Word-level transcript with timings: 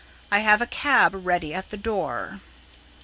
I 0.31 0.39
have 0.39 0.63
a 0.63 0.65
cab 0.65 1.13
ready 1.27 1.53
at 1.53 1.69
the 1.69 1.77
door." 1.77 2.39